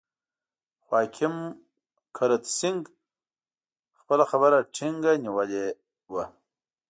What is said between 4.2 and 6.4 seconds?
خبره ټینګه نیولې وه.